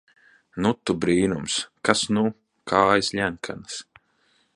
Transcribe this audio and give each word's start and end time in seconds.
Nu, 0.65 0.69
tu 0.89 0.95
brīnums! 1.03 1.57
Kas 1.89 2.01
nu! 2.19 2.23
Kājas 2.73 3.11
ļenkanas... 3.21 3.77